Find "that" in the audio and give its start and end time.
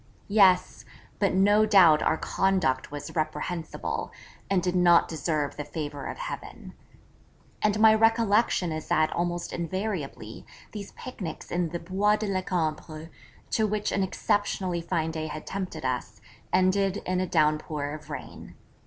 8.87-9.13